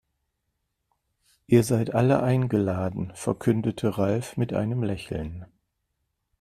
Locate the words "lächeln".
4.81-5.45